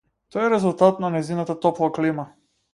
Тоа 0.35 0.45
е 0.45 0.51
резултат 0.53 1.03
на 1.05 1.13
нејзината 1.17 1.59
топла 1.67 1.93
клима. 2.01 2.29